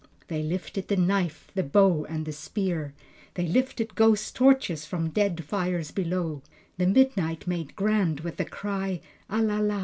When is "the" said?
0.87-0.97, 1.53-1.61, 2.25-2.31, 6.79-6.87, 8.37-8.45